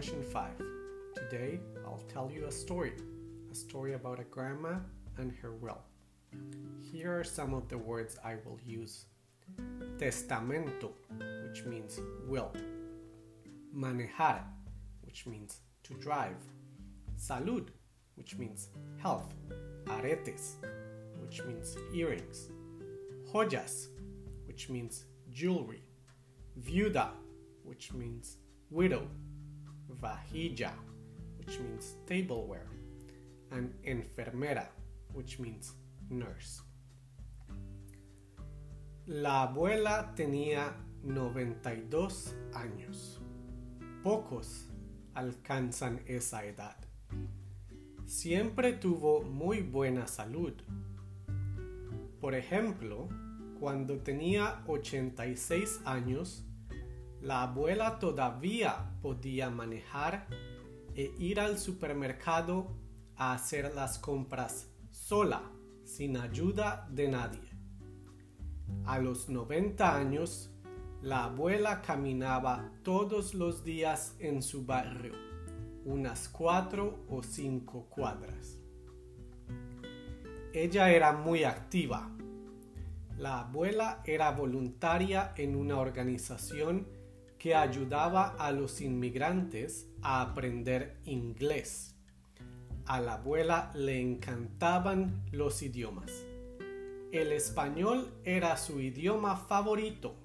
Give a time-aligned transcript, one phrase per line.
[0.00, 0.50] Spanish 5.
[1.16, 2.92] Today I'll tell you a story,
[3.50, 4.76] a story about a grandma
[5.16, 5.80] and her will.
[6.92, 9.06] Here are some of the words I will use.
[9.98, 10.92] Testamento,
[11.42, 11.98] which means
[12.28, 12.52] will,
[13.74, 14.42] manejar,
[15.02, 16.36] which means to drive,
[17.18, 17.66] salud,
[18.14, 18.68] which means
[18.98, 19.34] health,
[19.86, 20.64] aretes,
[21.20, 22.50] which means earrings,
[23.32, 23.88] joyas,
[24.46, 25.82] which means jewelry,
[26.60, 27.08] viuda,
[27.64, 28.36] which means
[28.70, 29.08] widow,
[30.00, 30.72] vajilla,
[31.38, 32.68] which means tableware,
[33.50, 34.68] and enfermera,
[35.12, 35.74] which means
[36.10, 36.62] nurse.
[39.06, 43.20] La abuela tenía 92 años.
[44.02, 44.70] Pocos
[45.14, 46.76] alcanzan esa edad.
[48.04, 50.52] Siempre tuvo muy buena salud.
[52.20, 53.08] Por ejemplo,
[53.60, 56.47] cuando tenía 86 años,
[57.20, 60.26] la abuela todavía podía manejar
[60.94, 62.76] e ir al supermercado
[63.16, 65.42] a hacer las compras sola,
[65.84, 67.50] sin ayuda de nadie.
[68.84, 70.50] A los 90 años,
[71.02, 75.14] la abuela caminaba todos los días en su barrio,
[75.84, 78.58] unas cuatro o cinco cuadras.
[80.52, 82.10] Ella era muy activa.
[83.16, 86.97] La abuela era voluntaria en una organización
[87.38, 91.94] que ayudaba a los inmigrantes a aprender inglés.
[92.86, 96.10] A la abuela le encantaban los idiomas.
[97.12, 100.16] El español era su idioma favorito.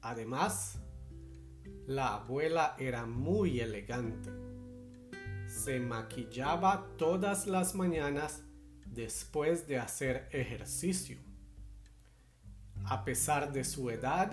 [0.00, 0.78] Además,
[1.86, 4.30] la abuela era muy elegante.
[5.46, 8.42] Se maquillaba todas las mañanas
[8.86, 11.18] después de hacer ejercicio.
[12.86, 14.32] A pesar de su edad,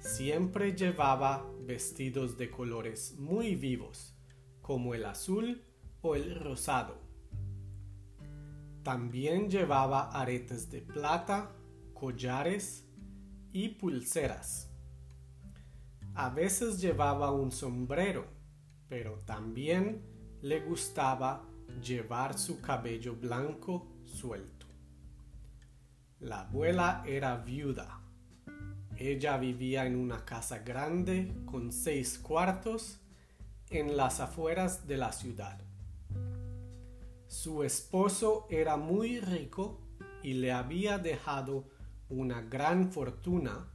[0.00, 4.16] siempre llevaba vestidos de colores muy vivos,
[4.62, 5.62] como el azul
[6.02, 6.98] o el rosado.
[8.82, 11.52] También llevaba aretes de plata,
[11.92, 12.86] collares
[13.52, 14.70] y pulseras.
[16.14, 18.26] A veces llevaba un sombrero,
[18.88, 20.02] pero también
[20.42, 21.46] le gustaba
[21.82, 24.66] llevar su cabello blanco suelto.
[26.18, 27.99] La abuela era viuda.
[29.00, 33.00] Ella vivía en una casa grande con seis cuartos
[33.70, 35.58] en las afueras de la ciudad.
[37.26, 39.80] Su esposo era muy rico
[40.22, 41.64] y le había dejado
[42.10, 43.70] una gran fortuna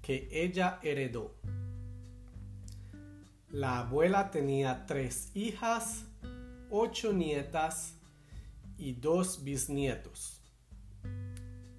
[0.00, 1.34] que ella heredó.
[3.50, 6.06] La abuela tenía tres hijas,
[6.70, 7.98] ocho nietas
[8.78, 10.40] y dos bisnietos.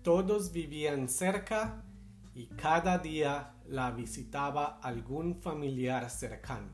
[0.04, 1.84] Todos vivían cerca
[2.36, 6.72] y cada día la visitaba algún familiar cercano.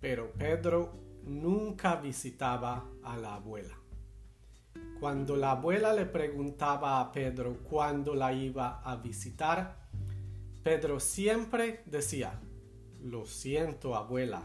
[0.00, 0.94] Pero Pedro
[1.24, 3.76] nunca visitaba a la abuela.
[5.00, 9.88] Cuando la abuela le preguntaba a Pedro cuándo la iba a visitar,
[10.62, 12.40] Pedro siempre decía,
[13.02, 14.42] lo siento abuela,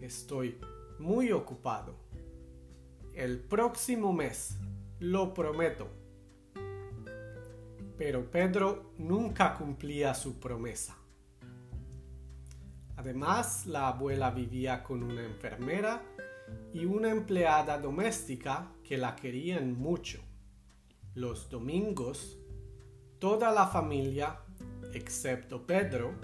[0.00, 0.58] estoy
[0.98, 1.96] muy ocupado.
[3.14, 4.56] El próximo mes,
[5.00, 5.99] lo prometo.
[8.00, 10.96] Pero Pedro nunca cumplía su promesa.
[12.96, 16.00] Además, la abuela vivía con una enfermera
[16.72, 20.22] y una empleada doméstica que la querían mucho.
[21.14, 22.38] Los domingos,
[23.18, 24.38] toda la familia,
[24.94, 26.14] excepto Pedro,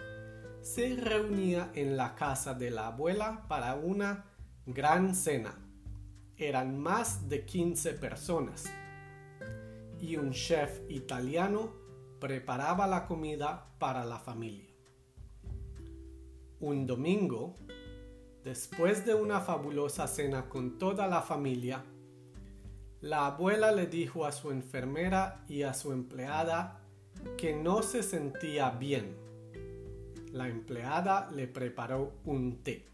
[0.63, 4.25] se reunía en la casa de la abuela para una
[4.65, 5.55] gran cena.
[6.39, 8.65] Eran más de 15 personas.
[10.01, 11.73] Y un chef italiano
[12.21, 14.67] preparaba la comida para la familia.
[16.61, 17.55] Un domingo,
[18.45, 21.85] después de una fabulosa cena con toda la familia,
[23.01, 26.81] la abuela le dijo a su enfermera y a su empleada
[27.37, 29.17] que no se sentía bien.
[30.33, 32.89] La empleada le preparó un té.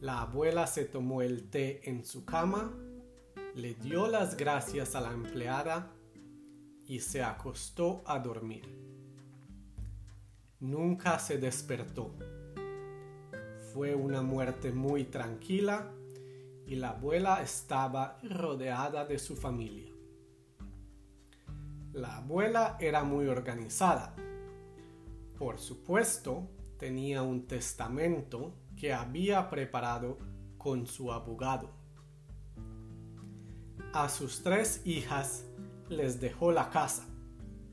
[0.00, 2.72] La abuela se tomó el té en su cama,
[3.54, 5.92] le dio las gracias a la empleada
[6.86, 8.88] y se acostó a dormir
[10.60, 12.14] nunca se despertó.
[13.72, 15.90] Fue una muerte muy tranquila
[16.66, 19.92] y la abuela estaba rodeada de su familia.
[21.92, 24.14] La abuela era muy organizada.
[25.38, 26.48] Por supuesto,
[26.78, 30.18] tenía un testamento que había preparado
[30.58, 31.70] con su abogado.
[33.94, 35.44] A sus tres hijas
[35.88, 37.06] les dejó la casa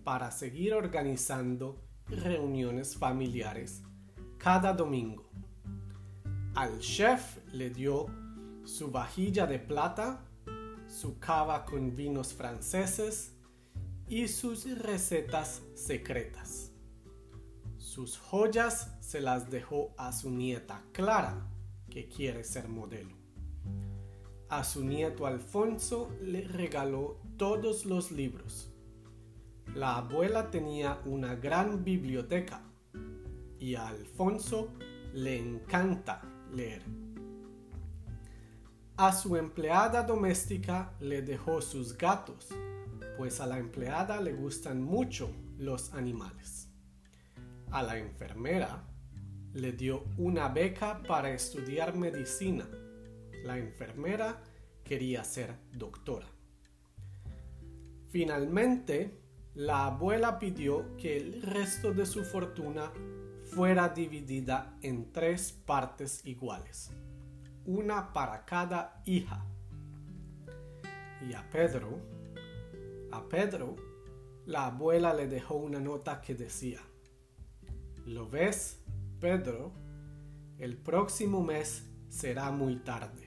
[0.06, 3.84] para seguir organizando reuniones familiares
[4.38, 5.30] cada domingo.
[6.56, 8.06] Al chef le dio
[8.64, 10.24] su vajilla de plata,
[10.88, 13.34] su cava con vinos franceses
[14.08, 16.72] y sus recetas secretas.
[17.78, 21.50] Sus joyas se las dejó a su nieta Clara,
[21.90, 23.25] que quiere ser modelo.
[24.50, 28.72] A su nieto Alfonso le regaló todos los libros.
[29.74, 32.62] La abuela tenía una gran biblioteca
[33.60, 34.72] y a Alfonso
[35.14, 36.22] le encanta
[36.54, 36.84] leer.
[38.98, 42.48] A su empleada doméstica le dejó sus gatos,
[43.18, 46.70] pues a la empleada le gustan mucho los animales.
[47.72, 48.84] A la enfermera
[49.54, 52.68] le dio una beca para estudiar medicina.
[53.46, 54.44] La enfermera
[54.84, 56.28] quería ser doctora.
[58.10, 59.20] Finalmente,
[59.54, 62.92] la abuela pidió que el resto de su fortuna
[63.46, 66.92] fuera dividida en tres partes iguales
[67.66, 69.46] una para cada hija.
[71.28, 72.00] Y a Pedro,
[73.12, 73.76] a Pedro,
[74.46, 76.80] la abuela le dejó una nota que decía,
[78.06, 78.84] ¿lo ves,
[79.20, 79.74] Pedro?
[80.60, 83.25] El próximo mes será muy tarde.